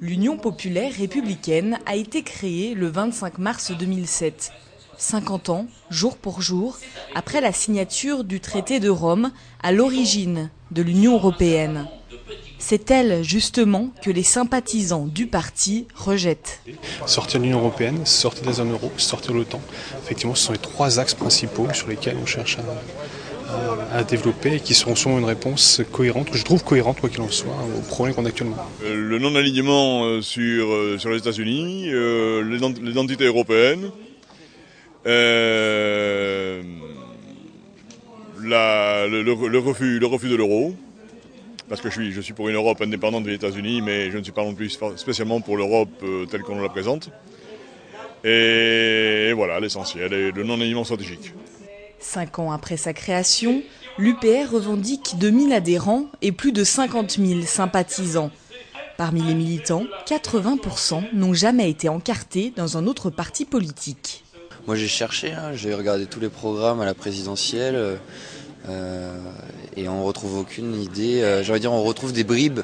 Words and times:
L'Union 0.00 0.36
populaire 0.36 0.92
républicaine 0.92 1.80
a 1.84 1.96
été 1.96 2.22
créée 2.22 2.74
le 2.74 2.86
25 2.86 3.38
mars 3.38 3.72
2007, 3.72 4.52
50 4.96 5.48
ans, 5.48 5.66
jour 5.90 6.16
pour 6.16 6.40
jour, 6.40 6.78
après 7.16 7.40
la 7.40 7.52
signature 7.52 8.22
du 8.22 8.38
traité 8.38 8.78
de 8.78 8.90
Rome 8.90 9.32
à 9.60 9.72
l'origine 9.72 10.50
de 10.70 10.82
l'Union 10.82 11.14
européenne. 11.14 11.88
C'est 12.60 12.92
elle, 12.92 13.24
justement, 13.24 13.88
que 14.00 14.12
les 14.12 14.22
sympathisants 14.22 15.06
du 15.06 15.26
parti 15.26 15.88
rejettent. 15.96 16.60
Sortir 17.06 17.40
de 17.40 17.46
l'Union 17.46 17.58
européenne, 17.58 18.06
sortir 18.06 18.44
des 18.44 18.52
zones 18.52 18.70
euro, 18.70 18.92
sortir 18.98 19.32
de 19.32 19.38
l'OTAN, 19.38 19.60
effectivement, 20.04 20.36
ce 20.36 20.46
sont 20.46 20.52
les 20.52 20.58
trois 20.58 21.00
axes 21.00 21.14
principaux 21.14 21.66
sur 21.72 21.88
lesquels 21.88 22.18
on 22.22 22.26
cherche 22.26 22.58
à, 22.58 22.62
à, 23.92 24.04
développer 24.04 24.54
et 24.54 24.60
qui 24.60 24.74
seront 24.74 25.18
une 25.18 25.24
réponse 25.24 25.82
cohérente, 25.92 26.30
que 26.30 26.36
je 26.36 26.44
trouve 26.44 26.62
cohérente, 26.64 27.00
quoi 27.00 27.08
qu'il 27.08 27.20
en 27.20 27.28
soit, 27.28 27.52
aux 27.76 27.80
problèmes 27.88 28.14
qu'on 28.14 28.24
a 28.24 28.28
actuellement. 28.28 28.56
Euh, 28.84 28.94
le 28.94 29.18
non-alignement 29.18 30.04
euh, 30.04 30.20
sur, 30.22 30.72
euh, 30.72 30.98
sur 30.98 31.10
les 31.10 31.18
États-Unis, 31.18 31.90
l'identité 32.42 33.24
européenne, 33.24 33.90
le, 35.04 36.62
refus, 39.58 39.98
le 39.98 40.06
refus 40.06 40.28
de 40.28 40.36
l'euro, 40.36 40.74
parce 41.68 41.80
que 41.80 41.88
je 41.88 41.94
suis, 41.94 42.12
je 42.12 42.20
suis 42.20 42.34
pour 42.34 42.48
une 42.48 42.56
Europe 42.56 42.80
indépendante 42.80 43.24
des 43.24 43.34
États-Unis, 43.34 43.82
mais 43.82 44.10
je 44.10 44.18
ne 44.18 44.22
suis 44.22 44.32
pas 44.32 44.44
non 44.44 44.54
plus 44.54 44.78
spécialement 44.96 45.40
pour 45.40 45.56
l'Europe 45.56 46.04
telle 46.30 46.42
qu'on 46.42 46.60
la 46.60 46.68
présente. 46.68 47.10
Et 48.24 49.32
voilà 49.34 49.60
l'essentiel, 49.60 50.12
et 50.12 50.32
le 50.32 50.42
non-alignement 50.42 50.84
stratégique. 50.84 51.32
Cinq 52.00 52.38
ans 52.38 52.52
après 52.52 52.76
sa 52.76 52.92
création, 52.92 53.62
l'UPR 53.98 54.52
revendique 54.52 55.16
2000 55.18 55.52
adhérents 55.52 56.06
et 56.22 56.32
plus 56.32 56.52
de 56.52 56.64
50 56.64 57.18
000 57.18 57.42
sympathisants. 57.42 58.30
Parmi 58.96 59.22
les 59.22 59.34
militants, 59.34 59.84
80% 60.06 61.14
n'ont 61.14 61.34
jamais 61.34 61.70
été 61.70 61.88
encartés 61.88 62.52
dans 62.56 62.76
un 62.76 62.86
autre 62.86 63.10
parti 63.10 63.44
politique. 63.44 64.24
Moi 64.66 64.76
j'ai 64.76 64.88
cherché, 64.88 65.32
hein, 65.32 65.52
j'ai 65.54 65.72
regardé 65.74 66.06
tous 66.06 66.20
les 66.20 66.28
programmes 66.28 66.80
à 66.80 66.84
la 66.84 66.94
présidentielle 66.94 67.98
euh, 68.68 69.16
et 69.76 69.88
on 69.88 70.04
retrouve 70.04 70.38
aucune 70.38 70.74
idée. 70.74 71.22
Euh, 71.22 71.42
J'allais 71.42 71.60
dire 71.60 71.72
on 71.72 71.82
retrouve 71.82 72.12
des 72.12 72.24
bribes 72.24 72.60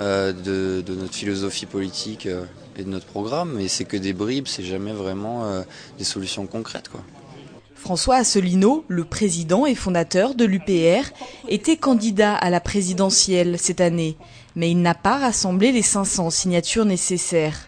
euh, 0.00 0.32
de, 0.32 0.94
notre 0.94 1.14
philosophie 1.14 1.66
politique 1.66 2.26
euh, 2.26 2.44
et 2.76 2.84
de 2.84 2.88
notre 2.88 3.06
programme, 3.06 3.54
mais 3.56 3.68
c'est 3.68 3.84
que 3.84 3.96
des 3.96 4.12
bribes, 4.12 4.46
c'est 4.46 4.62
jamais 4.62 4.92
vraiment 4.92 5.64
des 5.98 6.04
solutions 6.04 6.46
concrètes. 6.46 6.88
François 7.78 8.16
Asselineau, 8.16 8.84
le 8.88 9.04
président 9.04 9.64
et 9.64 9.76
fondateur 9.76 10.34
de 10.34 10.44
l'UPR, 10.44 11.12
était 11.48 11.76
candidat 11.76 12.34
à 12.34 12.50
la 12.50 12.60
présidentielle 12.60 13.56
cette 13.56 13.80
année, 13.80 14.16
mais 14.56 14.70
il 14.70 14.82
n'a 14.82 14.94
pas 14.94 15.16
rassemblé 15.16 15.70
les 15.70 15.82
500 15.82 16.30
signatures 16.30 16.84
nécessaires. 16.84 17.67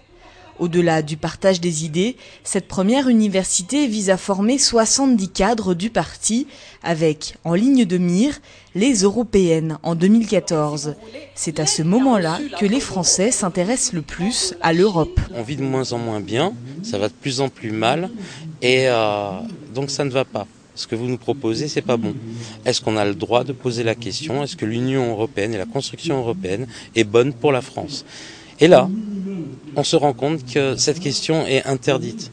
Au-delà 0.60 1.00
du 1.00 1.16
partage 1.16 1.58
des 1.58 1.86
idées, 1.86 2.16
cette 2.44 2.68
première 2.68 3.08
université 3.08 3.86
vise 3.86 4.10
à 4.10 4.18
former 4.18 4.58
70 4.58 5.28
cadres 5.30 5.72
du 5.72 5.88
parti, 5.88 6.46
avec, 6.82 7.36
en 7.44 7.54
ligne 7.54 7.86
de 7.86 7.96
mire, 7.96 8.38
les 8.74 9.02
européennes 9.02 9.78
en 9.82 9.94
2014. 9.94 10.96
C'est 11.34 11.60
à 11.60 11.66
ce 11.66 11.82
moment-là 11.82 12.38
que 12.58 12.66
les 12.66 12.78
Français 12.78 13.30
s'intéressent 13.30 13.94
le 13.94 14.02
plus 14.02 14.54
à 14.60 14.74
l'Europe. 14.74 15.18
On 15.34 15.42
vit 15.42 15.56
de 15.56 15.62
moins 15.62 15.94
en 15.94 15.98
moins 15.98 16.20
bien, 16.20 16.52
ça 16.82 16.98
va 16.98 17.08
de 17.08 17.14
plus 17.14 17.40
en 17.40 17.48
plus 17.48 17.70
mal, 17.70 18.10
et 18.60 18.86
euh, 18.88 19.30
donc 19.74 19.90
ça 19.90 20.04
ne 20.04 20.10
va 20.10 20.26
pas. 20.26 20.46
Ce 20.74 20.86
que 20.86 20.94
vous 20.94 21.06
nous 21.06 21.18
proposez, 21.18 21.68
c'est 21.68 21.80
pas 21.80 21.96
bon. 21.96 22.14
Est-ce 22.66 22.82
qu'on 22.82 22.98
a 22.98 23.06
le 23.06 23.14
droit 23.14 23.44
de 23.44 23.52
poser 23.54 23.82
la 23.82 23.94
question 23.94 24.42
Est-ce 24.42 24.56
que 24.56 24.66
l'Union 24.66 25.10
européenne 25.10 25.54
et 25.54 25.58
la 25.58 25.64
construction 25.64 26.18
européenne 26.18 26.66
est 26.94 27.04
bonne 27.04 27.32
pour 27.32 27.50
la 27.50 27.62
France? 27.62 28.04
Et 28.60 28.68
là, 28.68 28.90
on 29.76 29.84
se 29.84 29.96
rend 29.96 30.12
compte 30.12 30.44
que 30.44 30.76
cette 30.76 31.00
question 31.00 31.46
est 31.46 31.64
interdite. 31.64 32.30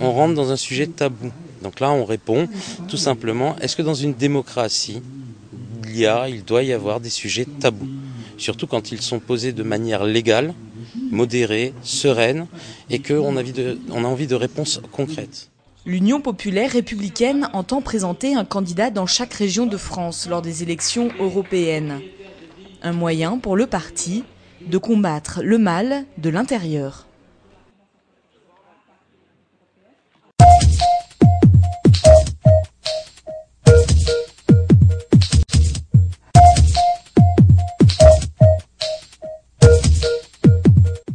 On 0.00 0.12
rentre 0.12 0.34
dans 0.34 0.52
un 0.52 0.56
sujet 0.56 0.86
tabou. 0.86 1.30
Donc 1.62 1.80
là, 1.80 1.90
on 1.90 2.04
répond 2.04 2.48
tout 2.88 2.96
simplement 2.96 3.56
est-ce 3.60 3.76
que 3.76 3.82
dans 3.82 3.94
une 3.94 4.14
démocratie, 4.14 5.02
il 5.84 5.98
y 5.98 6.06
a, 6.06 6.28
il 6.28 6.44
doit 6.44 6.62
y 6.62 6.72
avoir 6.72 7.00
des 7.00 7.10
sujets 7.10 7.46
tabous? 7.46 7.88
Surtout 8.38 8.66
quand 8.66 8.92
ils 8.92 9.00
sont 9.00 9.18
posés 9.18 9.52
de 9.52 9.62
manière 9.62 10.04
légale, 10.04 10.54
modérée, 11.10 11.72
sereine, 11.82 12.46
et 12.90 12.98
qu'on 12.98 13.36
a 13.36 14.08
envie 14.08 14.26
de 14.26 14.34
réponses 14.34 14.80
concrètes. 14.92 15.48
L'Union 15.86 16.20
populaire 16.20 16.72
républicaine 16.72 17.48
entend 17.52 17.80
présenter 17.80 18.34
un 18.34 18.44
candidat 18.44 18.90
dans 18.90 19.06
chaque 19.06 19.32
région 19.32 19.66
de 19.66 19.76
France 19.76 20.26
lors 20.28 20.42
des 20.42 20.62
élections 20.62 21.10
européennes. 21.20 22.00
Un 22.82 22.92
moyen 22.92 23.38
pour 23.38 23.56
le 23.56 23.66
parti 23.66 24.24
de 24.66 24.78
combattre 24.78 25.40
le 25.42 25.58
mal 25.58 26.04
de 26.18 26.30
l'intérieur. 26.30 27.06